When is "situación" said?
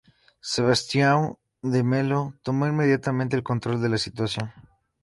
4.05-4.47